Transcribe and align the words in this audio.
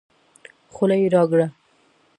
خوله 0.73 0.95
يې 1.01 1.07
راګړه 1.13 1.47